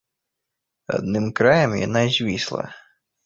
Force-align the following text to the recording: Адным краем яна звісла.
Адным 0.95 1.25
краем 1.39 1.71
яна 1.87 2.01
звісла. 2.17 2.63